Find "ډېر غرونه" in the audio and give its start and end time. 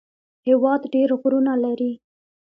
0.93-1.53